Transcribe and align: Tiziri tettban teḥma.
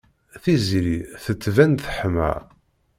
Tiziri 0.41 0.97
tettban 1.23 1.71
teḥma. 1.83 2.31